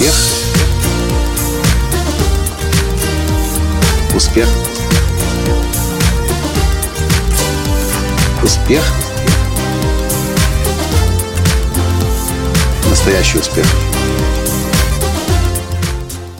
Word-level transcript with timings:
Успех. 0.00 0.14
Успех. 4.14 4.48
Успех. 8.42 8.82
Настоящий 12.88 13.38
успех. 13.40 13.66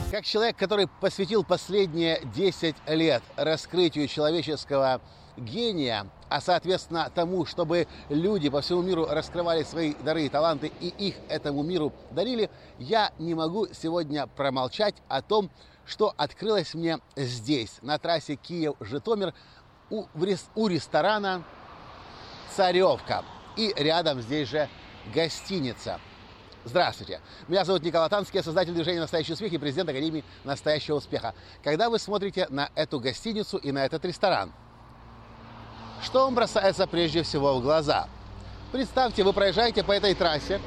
Как 0.09 0.25
человек, 0.25 0.57
который 0.57 0.87
посвятил 0.99 1.43
последние 1.43 2.19
10 2.33 2.75
лет 2.87 3.21
раскрытию 3.35 4.07
человеческого 4.07 5.01
гения, 5.37 6.07
а 6.31 6.39
соответственно 6.39 7.11
тому, 7.13 7.45
чтобы 7.45 7.87
люди 8.07 8.49
по 8.49 8.61
всему 8.61 8.81
миру 8.81 9.05
раскрывали 9.05 9.63
свои 9.63 9.93
дары 9.95 10.23
и 10.23 10.29
таланты 10.29 10.71
и 10.79 10.87
их 10.87 11.15
этому 11.27 11.61
миру 11.61 11.91
дарили, 12.11 12.49
я 12.79 13.11
не 13.19 13.35
могу 13.35 13.67
сегодня 13.73 14.27
промолчать 14.27 14.95
о 15.09 15.21
том, 15.21 15.51
что 15.85 16.13
открылось 16.15 16.73
мне 16.73 16.99
здесь, 17.17 17.79
на 17.81 17.99
трассе 17.99 18.35
Киев-Житомир, 18.35 19.33
у, 19.89 20.05
у 20.55 20.67
ресторана 20.67 21.43
«Царевка». 22.55 23.25
И 23.57 23.73
рядом 23.75 24.21
здесь 24.21 24.47
же 24.47 24.69
гостиница– 25.13 25.99
Здравствуйте, 26.63 27.21
меня 27.47 27.65
зовут 27.65 27.81
Николай 27.81 28.07
Танский, 28.07 28.37
я 28.37 28.43
создатель 28.43 28.71
движения 28.71 28.99
«Настоящий 28.99 29.33
успех» 29.33 29.51
и 29.51 29.57
президент 29.57 29.89
Академии 29.89 30.23
«Настоящего 30.43 30.97
успеха». 30.97 31.33
Когда 31.63 31.89
вы 31.89 31.97
смотрите 31.97 32.45
на 32.51 32.69
эту 32.75 32.99
гостиницу 32.99 33.57
и 33.57 33.71
на 33.71 33.83
этот 33.83 34.05
ресторан, 34.05 34.53
что 36.03 36.25
вам 36.25 36.35
бросается 36.35 36.87
прежде 36.87 37.23
всего 37.23 37.57
в 37.57 37.61
глаза? 37.61 38.07
Представьте, 38.71 39.23
вы 39.23 39.33
проезжаете 39.33 39.83
по 39.83 39.91
этой 39.91 40.13
трассе, 40.15 40.61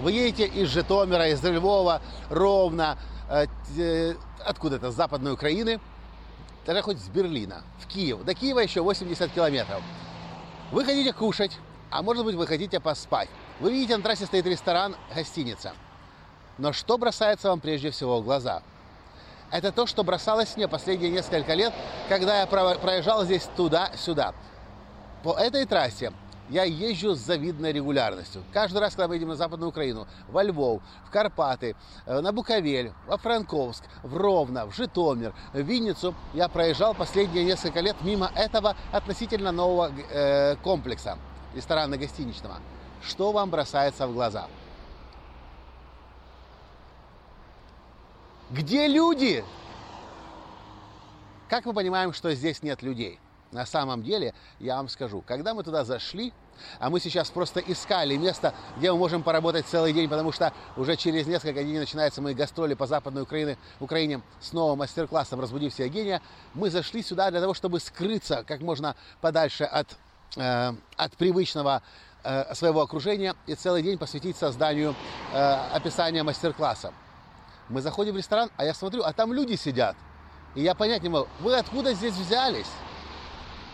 вы 0.00 0.12
едете 0.12 0.46
из 0.46 0.68
Житомира, 0.68 1.28
из 1.28 1.42
Львова, 1.42 2.02
Ровно, 2.28 2.98
э, 3.30 3.46
э, 3.78 4.14
откуда-то, 4.44 4.90
с 4.90 4.94
Западной 4.94 5.32
Украины, 5.32 5.80
даже 6.66 6.82
хоть 6.82 6.98
с 6.98 7.08
Берлина, 7.08 7.62
в 7.78 7.86
Киев. 7.86 8.24
До 8.24 8.34
Киева 8.34 8.58
еще 8.58 8.82
80 8.82 9.32
километров. 9.32 9.82
Вы 10.72 10.84
хотите 10.84 11.12
кушать, 11.12 11.58
а 11.90 12.02
может 12.02 12.24
быть 12.24 12.34
вы 12.34 12.46
хотите 12.46 12.80
поспать. 12.80 13.28
Вы 13.60 13.72
видите, 13.72 13.96
на 13.96 14.02
трассе 14.02 14.26
стоит 14.26 14.46
ресторан, 14.46 14.96
гостиница. 15.14 15.72
Но 16.58 16.72
что 16.72 16.98
бросается 16.98 17.48
вам 17.48 17.60
прежде 17.60 17.90
всего 17.90 18.20
в 18.20 18.24
глаза? 18.24 18.62
Это 19.50 19.70
то, 19.70 19.86
что 19.86 20.02
бросалось 20.02 20.56
мне 20.56 20.66
последние 20.66 21.10
несколько 21.10 21.54
лет, 21.54 21.72
когда 22.08 22.40
я 22.40 22.46
проезжал 22.46 23.24
здесь 23.24 23.48
туда-сюда. 23.56 24.34
По 25.26 25.32
этой 25.32 25.66
трассе 25.66 26.12
я 26.48 26.62
езжу 26.62 27.16
с 27.16 27.18
завидной 27.18 27.72
регулярностью. 27.72 28.44
Каждый 28.52 28.78
раз, 28.78 28.94
когда 28.94 29.08
мы 29.08 29.16
едем 29.16 29.26
на 29.26 29.34
Западную 29.34 29.70
Украину, 29.70 30.06
во 30.28 30.44
Львов, 30.44 30.80
в 31.04 31.10
Карпаты, 31.10 31.74
э, 32.06 32.20
на 32.20 32.30
Буковель, 32.30 32.92
во 33.08 33.16
Франковск, 33.16 33.82
в 34.04 34.16
Ровно, 34.16 34.66
в 34.66 34.76
Житомир, 34.76 35.34
в 35.52 35.58
Винницу, 35.58 36.14
я 36.32 36.46
проезжал 36.46 36.94
последние 36.94 37.44
несколько 37.44 37.80
лет 37.80 37.96
мимо 38.02 38.30
этого 38.36 38.76
относительно 38.92 39.50
нового 39.50 39.90
э, 40.12 40.54
комплекса 40.62 41.18
ресторанно-гостиничного. 41.56 42.60
Что 43.02 43.32
вам 43.32 43.50
бросается 43.50 44.06
в 44.06 44.12
глаза? 44.12 44.46
Где 48.50 48.86
люди? 48.86 49.44
Как 51.48 51.64
мы 51.64 51.74
понимаем, 51.74 52.12
что 52.12 52.32
здесь 52.32 52.62
нет 52.62 52.84
людей? 52.84 53.18
На 53.52 53.64
самом 53.64 54.02
деле, 54.02 54.34
я 54.58 54.76
вам 54.76 54.88
скажу, 54.88 55.22
когда 55.26 55.54
мы 55.54 55.62
туда 55.62 55.84
зашли, 55.84 56.32
а 56.78 56.90
мы 56.90 57.00
сейчас 57.00 57.30
просто 57.30 57.60
искали 57.60 58.16
место, 58.16 58.54
где 58.76 58.90
мы 58.90 58.98
можем 58.98 59.22
поработать 59.22 59.66
целый 59.66 59.92
день, 59.92 60.08
потому 60.08 60.32
что 60.32 60.52
уже 60.76 60.96
через 60.96 61.26
несколько 61.26 61.62
дней 61.62 61.78
начинаются 61.78 62.20
мои 62.20 62.34
гастроли 62.34 62.74
по 62.74 62.86
Западной 62.86 63.22
Украине, 63.22 63.56
Украине 63.78 64.22
с 64.40 64.52
новым 64.52 64.78
мастер-классом 64.78 65.40
«Разбуди 65.40 65.68
все 65.68 65.88
гения». 65.88 66.20
Мы 66.54 66.70
зашли 66.70 67.02
сюда 67.02 67.30
для 67.30 67.40
того, 67.40 67.54
чтобы 67.54 67.78
скрыться 67.78 68.44
как 68.46 68.60
можно 68.62 68.96
подальше 69.20 69.64
от, 69.64 69.96
э, 70.36 70.72
от 70.96 71.16
привычного 71.16 71.82
э, 72.24 72.54
своего 72.54 72.80
окружения 72.80 73.34
и 73.46 73.54
целый 73.54 73.82
день 73.82 73.98
посвятить 73.98 74.36
созданию 74.36 74.94
э, 75.32 75.54
описания 75.72 76.22
мастер-класса. 76.22 76.92
Мы 77.68 77.80
заходим 77.80 78.14
в 78.14 78.16
ресторан, 78.16 78.50
а 78.56 78.64
я 78.64 78.74
смотрю, 78.74 79.02
а 79.02 79.12
там 79.12 79.32
люди 79.32 79.54
сидят. 79.56 79.96
И 80.54 80.62
я 80.62 80.74
понять 80.74 81.02
не 81.02 81.10
могу, 81.10 81.28
вы 81.40 81.54
откуда 81.56 81.92
здесь 81.94 82.14
взялись? 82.14 82.66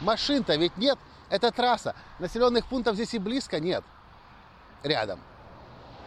Машин-то 0.02 0.56
ведь 0.56 0.76
нет. 0.76 0.98
Это 1.30 1.50
трасса. 1.50 1.94
Населенных 2.18 2.66
пунктов 2.66 2.94
здесь 2.94 3.14
и 3.14 3.18
близко 3.18 3.58
нет. 3.60 3.84
Рядом. 4.82 5.20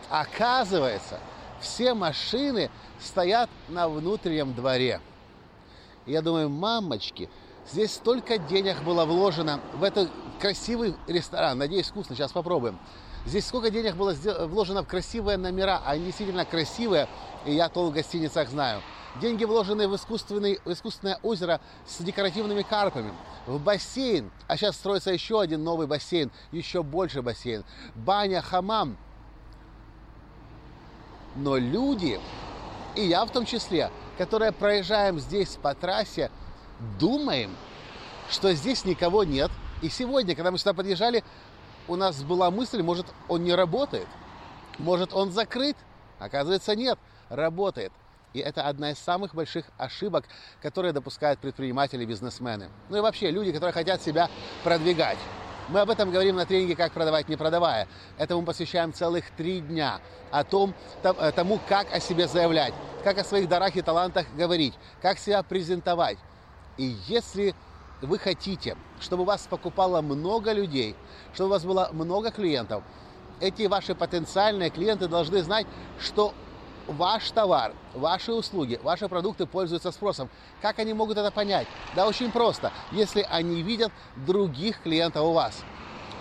Оказывается, 0.09 1.19
все 1.59 1.93
машины 1.93 2.69
стоят 2.99 3.49
на 3.69 3.87
внутреннем 3.87 4.53
дворе. 4.53 5.01
Я 6.05 6.21
думаю, 6.21 6.49
мамочки, 6.49 7.29
здесь 7.71 7.93
столько 7.93 8.37
денег 8.37 8.83
было 8.83 9.05
вложено 9.05 9.59
в 9.73 9.83
этот 9.83 10.11
красивый 10.39 10.95
ресторан. 11.07 11.57
Надеюсь, 11.57 11.87
вкусно. 11.87 12.15
Сейчас 12.15 12.31
попробуем. 12.31 12.79
Здесь 13.25 13.47
сколько 13.47 13.71
денег 13.71 13.95
было 13.95 14.13
вложено 14.45 14.83
в 14.83 14.87
красивые 14.87 15.37
номера, 15.37 15.81
они 15.83 16.05
действительно 16.05 16.45
красивые, 16.45 17.07
и 17.45 17.53
я 17.53 17.69
то 17.69 17.87
в 17.87 17.91
гостиницах 17.91 18.49
знаю. 18.49 18.81
Деньги 19.19 19.45
вложены 19.45 19.87
в, 19.87 19.95
искусственный, 19.95 20.59
в 20.63 20.71
искусственное 20.71 21.17
озеро 21.23 21.59
с 21.87 22.03
декоративными 22.03 22.61
карпами, 22.61 23.11
в 23.47 23.59
бассейн, 23.59 24.29
а 24.47 24.57
сейчас 24.57 24.75
строится 24.75 25.11
еще 25.11 25.41
один 25.41 25.63
новый 25.63 25.87
бассейн, 25.87 26.31
еще 26.51 26.83
больше 26.83 27.23
бассейн, 27.23 27.63
баня, 27.95 28.41
хамам. 28.41 28.97
Но 31.35 31.57
люди, 31.57 32.19
и 32.95 33.05
я 33.05 33.25
в 33.25 33.31
том 33.31 33.45
числе, 33.45 33.89
которые 34.19 34.51
проезжаем 34.51 35.19
здесь 35.19 35.57
по 35.61 35.73
трассе, 35.73 36.29
думаем, 36.99 37.55
что 38.29 38.53
здесь 38.53 38.85
никого 38.85 39.23
нет. 39.23 39.49
И 39.81 39.89
сегодня, 39.89 40.35
когда 40.35 40.51
мы 40.51 40.57
сюда 40.57 40.73
подъезжали, 40.73 41.23
у 41.87 41.95
нас 41.95 42.23
была 42.23 42.51
мысль, 42.51 42.81
может, 42.81 43.07
он 43.27 43.43
не 43.43 43.53
работает, 43.53 44.07
может, 44.77 45.13
он 45.13 45.31
закрыт. 45.31 45.77
Оказывается, 46.19 46.75
нет, 46.75 46.97
работает. 47.29 47.91
И 48.33 48.39
это 48.39 48.63
одна 48.63 48.91
из 48.91 48.99
самых 48.99 49.33
больших 49.33 49.65
ошибок, 49.77 50.25
которые 50.61 50.91
допускают 50.91 51.39
предприниматели, 51.39 52.03
бизнесмены. 52.03 52.69
Ну 52.89 52.97
и 52.97 52.99
вообще 52.99 53.31
люди, 53.31 53.51
которые 53.51 53.73
хотят 53.73 54.01
себя 54.01 54.29
продвигать. 54.63 55.17
Мы 55.69 55.79
об 55.79 55.89
этом 55.89 56.11
говорим 56.11 56.35
на 56.35 56.45
тренинге 56.45 56.75
«Как 56.75 56.91
продавать, 56.91 57.27
не 57.27 57.37
продавая». 57.37 57.87
Этому 58.17 58.43
посвящаем 58.43 58.93
целых 58.93 59.31
три 59.31 59.61
дня. 59.61 59.99
О 60.31 60.43
том, 60.43 60.75
э, 61.01 61.31
тому, 61.31 61.59
как 61.67 61.91
о 61.91 61.99
себе 61.99 62.27
заявлять, 62.27 62.73
как 63.03 63.17
о 63.17 63.23
своих 63.23 63.47
дарах 63.47 63.75
и 63.75 63.81
талантах 63.81 64.27
говорить, 64.35 64.75
как 65.01 65.17
себя 65.17 65.41
презентовать. 65.41 66.17
И 66.77 66.97
если 67.07 67.55
вы 68.01 68.19
хотите, 68.19 68.77
чтобы 68.99 69.25
вас 69.25 69.47
покупало 69.49 70.01
много 70.01 70.51
людей, 70.51 70.95
чтобы 71.33 71.49
у 71.49 71.51
вас 71.51 71.63
было 71.63 71.89
много 71.91 72.31
клиентов, 72.31 72.83
эти 73.39 73.63
ваши 73.63 73.95
потенциальные 73.95 74.69
клиенты 74.69 75.07
должны 75.07 75.41
знать, 75.43 75.67
что 75.99 76.33
ваш 76.87 77.31
товар, 77.31 77.73
ваши 77.93 78.31
услуги, 78.31 78.79
ваши 78.83 79.07
продукты 79.09 79.45
пользуются 79.45 79.91
спросом. 79.91 80.29
Как 80.61 80.79
они 80.79 80.93
могут 80.93 81.17
это 81.17 81.31
понять? 81.31 81.67
Да 81.95 82.07
очень 82.07 82.31
просто, 82.31 82.71
если 82.91 83.25
они 83.29 83.61
видят 83.61 83.91
других 84.15 84.81
клиентов 84.81 85.23
у 85.23 85.33
вас. 85.33 85.63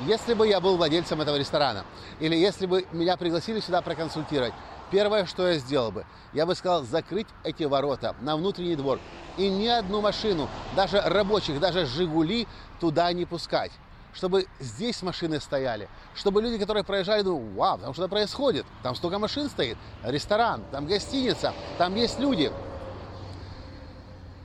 Если 0.07 0.35
бы 0.35 0.49
я 0.49 0.61
был 0.61 0.77
владельцем 0.77 1.21
этого 1.21 1.37
ресторана, 1.37 1.85
или 2.19 2.35
если 2.35 2.67
бы 2.67 2.85
меня 2.91 3.17
пригласили 3.17 3.61
сюда 3.61 3.81
проконсультировать, 3.81 4.53
первое, 4.91 5.27
что 5.27 5.49
я 5.49 5.59
сделал 5.59 5.91
бы, 5.91 6.05
я 6.33 6.47
бы 6.47 6.55
сказал 6.55 6.85
закрыть 6.85 7.27
эти 7.43 7.65
ворота 7.65 8.15
на 8.21 8.37
внутренний 8.37 8.77
двор 8.77 8.99
и 9.37 9.49
ни 9.49 9.67
одну 9.67 10.01
машину, 10.01 10.49
даже 10.77 11.01
рабочих, 11.01 11.61
даже 11.61 11.87
«Жигули» 11.87 12.47
туда 12.81 13.13
не 13.13 13.25
пускать 13.25 13.73
чтобы 14.15 14.47
здесь 14.61 15.03
машины 15.03 15.41
стояли, 15.41 15.89
чтобы 16.15 16.41
люди, 16.41 16.59
которые 16.59 16.85
проезжали, 16.85 17.23
думали, 17.23 17.57
вау, 17.57 17.79
там 17.79 17.93
что-то 17.93 18.09
происходит, 18.09 18.65
там 18.83 18.95
столько 18.95 19.19
машин 19.19 19.51
стоит, 19.51 19.77
ресторан, 20.03 20.63
там 20.71 20.87
гостиница, 20.87 21.53
там 21.79 21.95
есть 21.97 22.19
люди. 22.21 22.53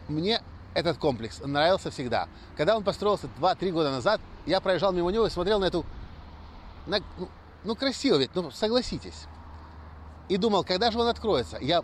Мне 0.07 0.42
этот 0.74 0.97
комплекс 0.97 1.39
нравился 1.39 1.92
всегда. 1.92 2.27
Когда 2.57 2.75
он 2.75 2.83
построился 2.83 3.30
2-3 3.39 3.71
года 3.71 3.92
назад, 3.92 4.19
я 4.45 4.59
проезжал 4.59 4.92
мимо 4.92 5.12
него 5.12 5.27
и 5.27 5.30
смотрел 5.30 5.59
на 5.59 5.65
эту... 5.65 5.85
На, 6.88 7.00
ну, 7.18 7.30
ну, 7.63 7.75
красиво 7.75 8.15
ведь, 8.15 8.33
ну, 8.33 8.50
согласитесь. 8.50 9.27
И 10.30 10.38
думал, 10.38 10.64
когда 10.64 10.92
же 10.92 11.00
он 11.00 11.08
откроется. 11.08 11.58
Я 11.60 11.84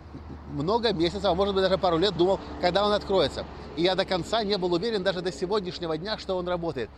много 0.52 0.92
месяцев, 0.92 1.24
а 1.24 1.34
может 1.34 1.54
быть 1.54 1.62
даже 1.62 1.76
пару 1.78 1.98
лет 1.98 2.16
думал, 2.16 2.40
когда 2.60 2.86
он 2.86 2.92
откроется. 2.92 3.44
И 3.76 3.82
я 3.82 3.94
до 3.94 4.04
конца 4.04 4.42
не 4.42 4.56
был 4.56 4.72
уверен 4.72 5.02
даже 5.02 5.20
до 5.20 5.32
сегодняшнего 5.32 5.98
дня, 5.98 6.16
что 6.16 6.36
он 6.36 6.48
работает 6.48 6.88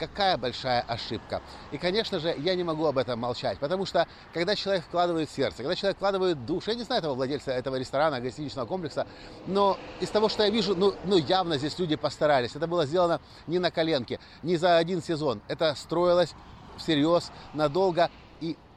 какая 0.00 0.38
большая 0.38 0.80
ошибка. 0.80 1.42
И, 1.70 1.78
конечно 1.78 2.18
же, 2.18 2.34
я 2.38 2.54
не 2.54 2.64
могу 2.64 2.86
об 2.86 2.96
этом 2.96 3.20
молчать, 3.20 3.58
потому 3.58 3.84
что, 3.84 4.08
когда 4.32 4.56
человек 4.56 4.84
вкладывает 4.84 5.30
сердце, 5.30 5.58
когда 5.58 5.76
человек 5.76 5.98
вкладывает 5.98 6.46
душу, 6.46 6.70
я 6.70 6.76
не 6.76 6.84
знаю 6.84 7.00
этого 7.00 7.14
владельца 7.14 7.52
этого 7.52 7.76
ресторана, 7.76 8.18
гостиничного 8.18 8.66
комплекса, 8.66 9.06
но 9.46 9.76
из 10.00 10.08
того, 10.08 10.30
что 10.30 10.42
я 10.42 10.48
вижу, 10.48 10.74
ну, 10.74 10.94
ну 11.04 11.18
явно 11.18 11.58
здесь 11.58 11.78
люди 11.78 11.96
постарались. 11.96 12.56
Это 12.56 12.66
было 12.66 12.86
сделано 12.86 13.20
не 13.46 13.58
на 13.58 13.70
коленке, 13.70 14.18
не 14.42 14.56
за 14.56 14.78
один 14.78 15.02
сезон. 15.02 15.42
Это 15.48 15.74
строилось 15.74 16.32
всерьез, 16.78 17.30
надолго, 17.52 18.10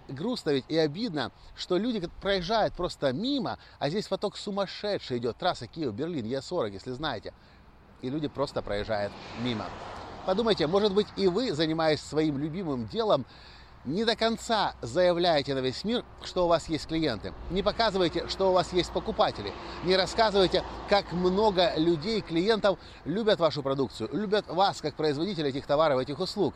грустно 0.08 0.52
ведь 0.52 0.66
и 0.68 0.78
обидно, 0.78 1.32
что 1.56 1.78
люди 1.78 2.08
проезжают 2.22 2.74
просто 2.74 3.14
мимо, 3.14 3.58
а 3.80 3.90
здесь 3.90 4.08
поток 4.08 4.38
сумасшедший 4.38 5.18
идет. 5.18 5.38
Трасса 5.38 5.68
Киев-Берлин, 5.68 6.26
Е40, 6.26 6.72
если 6.72 6.92
знаете. 6.92 7.34
И 8.02 8.10
люди 8.10 8.28
просто 8.28 8.62
проезжают 8.62 9.14
мимо. 9.42 9.66
Подумайте, 10.26 10.68
может 10.68 10.94
быть 10.94 11.08
и 11.18 11.28
вы, 11.28 11.54
занимаясь 11.54 12.02
своим 12.02 12.38
любимым 12.38 12.88
делом, 12.88 13.26
не 13.86 14.06
до 14.06 14.16
конца 14.16 14.76
заявляете 14.82 15.54
на 15.54 15.60
весь 15.60 15.84
мир, 15.84 16.06
что 16.24 16.46
у 16.46 16.48
вас 16.48 16.70
есть 16.70 16.88
клиенты. 16.88 17.34
Не 17.50 17.62
показывайте, 17.62 18.30
что 18.30 18.50
у 18.50 18.54
вас 18.54 18.72
есть 18.72 18.92
покупатели. 18.94 19.52
Не 19.84 19.98
рассказывайте, 19.98 20.64
как 20.88 21.12
много 21.12 21.74
людей, 21.76 22.22
клиентов 22.22 22.80
любят 23.04 23.40
вашу 23.40 23.62
продукцию, 23.62 24.10
любят 24.14 24.48
вас 24.48 24.82
как 24.82 24.96
производителя 24.96 25.50
этих 25.50 25.66
товаров, 25.66 26.00
этих 26.00 26.20
услуг. 26.20 26.54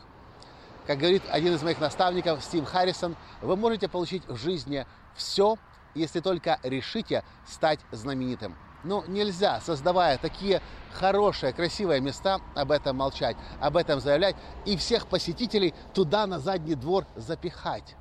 Как 0.88 0.96
говорит 0.96 1.22
один 1.28 1.54
из 1.54 1.62
моих 1.62 1.80
наставников, 1.80 2.42
Стив 2.42 2.64
Харрисон, 2.64 3.14
вы 3.42 3.56
можете 3.56 3.88
получить 3.88 4.26
в 4.26 4.36
жизни 4.38 4.86
все, 5.14 5.58
если 5.94 6.20
только 6.20 6.58
решите 6.62 7.24
стать 7.46 7.78
знаменитым. 7.92 8.56
Но 8.84 9.04
нельзя, 9.06 9.60
создавая 9.60 10.16
такие 10.16 10.62
хорошие, 10.94 11.52
красивые 11.52 12.00
места, 12.00 12.40
об 12.54 12.70
этом 12.72 12.96
молчать, 12.96 13.36
об 13.60 13.76
этом 13.76 14.00
заявлять 14.00 14.34
и 14.64 14.78
всех 14.78 15.08
посетителей 15.08 15.74
туда, 15.92 16.26
на 16.26 16.38
задний 16.38 16.74
двор, 16.74 17.04
запихать. 17.16 17.94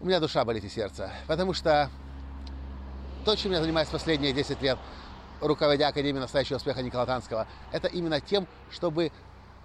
У 0.00 0.06
меня 0.06 0.18
душа 0.18 0.44
болит 0.44 0.64
и 0.64 0.68
сердце, 0.68 1.12
потому 1.28 1.54
что 1.54 1.88
то, 3.24 3.36
чем 3.36 3.52
я 3.52 3.60
занимаюсь 3.60 3.88
последние 3.88 4.32
10 4.32 4.60
лет, 4.62 4.78
руководя 5.40 5.86
Академией 5.86 6.22
настоящего 6.22 6.56
успеха 6.56 6.82
Никола 6.82 7.06
Танского, 7.06 7.46
это 7.70 7.86
именно 7.86 8.20
тем, 8.20 8.48
чтобы 8.72 9.12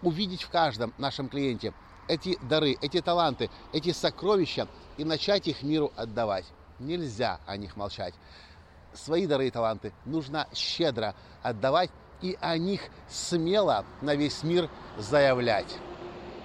увидеть 0.01 0.43
в 0.43 0.49
каждом 0.49 0.93
нашем 0.97 1.29
клиенте 1.29 1.73
эти 2.07 2.37
дары, 2.41 2.77
эти 2.81 3.01
таланты, 3.01 3.49
эти 3.73 3.91
сокровища 3.91 4.67
и 4.97 5.03
начать 5.03 5.47
их 5.47 5.63
миру 5.63 5.91
отдавать. 5.95 6.45
Нельзя 6.79 7.39
о 7.45 7.57
них 7.57 7.75
молчать. 7.75 8.13
Свои 8.93 9.27
дары 9.27 9.47
и 9.47 9.51
таланты 9.51 9.93
нужно 10.05 10.47
щедро 10.53 11.15
отдавать 11.43 11.91
и 12.21 12.37
о 12.41 12.57
них 12.57 12.81
смело 13.09 13.85
на 14.01 14.15
весь 14.15 14.43
мир 14.43 14.69
заявлять. 14.97 15.77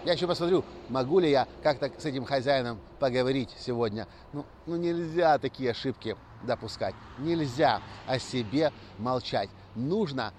Я 0.04 0.14
еще 0.14 0.26
посмотрю, 0.26 0.64
могу 0.88 1.20
ли 1.20 1.30
я 1.30 1.46
как-то 1.62 1.90
с 1.96 2.04
этим 2.04 2.24
хозяином 2.24 2.80
поговорить 2.98 3.50
сегодня. 3.58 4.08
Ну, 4.32 4.44
ну 4.66 4.76
нельзя 4.76 5.38
такие 5.38 5.70
ошибки 5.70 6.16
допускать. 6.42 6.94
Нельзя 7.18 7.80
о 8.06 8.18
себе 8.18 8.72
молчать. 8.98 9.48
Нужно 9.76 10.32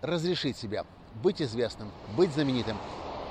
разрешить 0.00 0.56
себе 0.56 0.84
быть 1.22 1.40
известным, 1.40 1.90
быть 2.16 2.32
знаменитым 2.32 2.76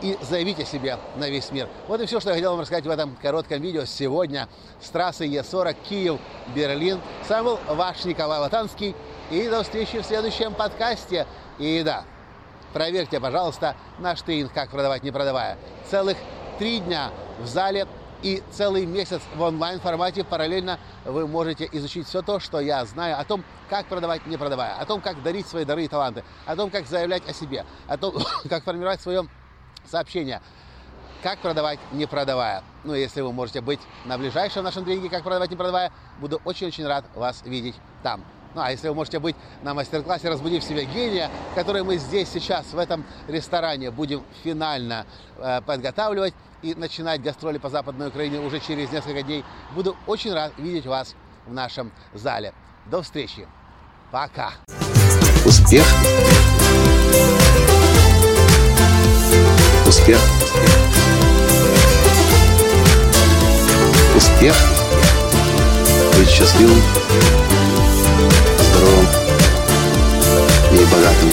и 0.01 0.17
заявить 0.21 0.59
о 0.59 0.65
себе 0.65 0.97
на 1.15 1.29
весь 1.29 1.51
мир. 1.51 1.69
Вот 1.87 2.01
и 2.01 2.05
все, 2.05 2.19
что 2.19 2.31
я 2.31 2.35
хотел 2.35 2.51
вам 2.51 2.59
рассказать 2.59 2.85
в 2.85 2.89
этом 2.89 3.15
коротком 3.21 3.61
видео 3.61 3.85
сегодня 3.85 4.49
с 4.81 4.89
трассы 4.89 5.25
Е40 5.25 5.77
Киев, 5.87 6.19
Берлин. 6.53 6.99
С 7.25 7.29
вами 7.29 7.45
был 7.45 7.59
ваш 7.69 8.03
Николай 8.03 8.39
Латанский. 8.39 8.95
И 9.31 9.47
до 9.47 9.63
встречи 9.63 10.01
в 10.01 10.05
следующем 10.05 10.53
подкасте. 10.53 11.25
И 11.57 11.81
да, 11.83 12.03
проверьте, 12.73 13.21
пожалуйста, 13.21 13.75
наш 13.99 14.21
тренинг 14.21 14.51
«Как 14.53 14.69
продавать, 14.69 15.03
не 15.03 15.11
продавая». 15.11 15.57
Целых 15.89 16.17
три 16.59 16.79
дня 16.79 17.11
в 17.39 17.47
зале 17.47 17.87
и 18.23 18.41
целый 18.51 18.85
месяц 18.85 19.21
в 19.35 19.41
онлайн-формате 19.41 20.23
параллельно 20.23 20.79
вы 21.05 21.27
можете 21.27 21.69
изучить 21.73 22.07
все 22.07 22.21
то, 22.21 22.39
что 22.39 22.59
я 22.59 22.83
знаю 22.85 23.19
о 23.19 23.25
том, 23.25 23.43
как 23.69 23.85
продавать, 23.87 24.25
не 24.25 24.37
продавая, 24.37 24.75
о 24.75 24.85
том, 24.85 25.01
как 25.01 25.21
дарить 25.21 25.45
свои 25.45 25.65
дары 25.65 25.83
и 25.83 25.87
таланты, 25.87 26.23
о 26.45 26.55
том, 26.55 26.69
как 26.69 26.87
заявлять 26.87 27.27
о 27.29 27.33
себе, 27.33 27.65
о 27.87 27.97
том, 27.97 28.15
как 28.49 28.63
формировать 28.63 29.01
свое 29.01 29.27
сообщение. 29.85 30.41
Как 31.21 31.39
продавать, 31.39 31.79
не 31.91 32.05
продавая. 32.05 32.63
Ну, 32.83 32.93
если 32.93 33.21
вы 33.21 33.31
можете 33.31 33.61
быть 33.61 33.79
на 34.03 34.17
ближайшем 34.17 34.63
нашем 34.63 34.83
тренинге 34.83 35.09
«Как 35.09 35.23
продавать, 35.23 35.49
не 35.49 35.55
продавая», 35.55 35.91
буду 36.19 36.41
очень-очень 36.43 36.85
рад 36.85 37.05
вас 37.15 37.43
видеть 37.45 37.75
там. 38.01 38.25
Ну, 38.55 38.61
а 38.61 38.71
если 38.71 38.89
вы 38.89 38.95
можете 38.95 39.19
быть 39.19 39.35
на 39.63 39.73
мастер-классе 39.73 40.29
«Разбуди 40.29 40.59
в 40.59 40.63
себе 40.63 40.83
гения», 40.83 41.29
который 41.55 41.83
мы 41.83 41.95
здесь 41.95 42.27
сейчас, 42.27 42.73
в 42.73 42.77
этом 42.77 43.05
ресторане, 43.29 43.89
будем 43.89 44.21
финально 44.43 45.05
э, 45.37 45.61
подготавливать 45.61 46.33
и 46.63 46.73
начинать 46.73 47.21
гастроли 47.21 47.59
по 47.59 47.69
Западной 47.69 48.07
Украине 48.07 48.39
уже 48.39 48.59
через 48.59 48.91
несколько 48.91 49.21
дней, 49.21 49.43
буду 49.75 49.95
очень 50.07 50.33
рад 50.33 50.53
видеть 50.57 50.87
вас 50.87 51.13
в 51.45 51.53
нашем 51.53 51.91
зале. 52.13 52.53
До 52.85 53.01
встречи. 53.03 53.47
Пока. 54.11 54.53
Успех 55.45 55.85
Успех. 59.87 60.19
Успех. 64.15 64.55
Быть 66.17 66.29
счастливым, 66.29 66.81
здоровым 68.59 69.07
и 70.71 70.85
богатым. 70.91 71.29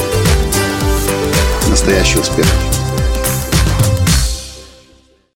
Настоящий 1.69 2.19
успех. 2.19 2.47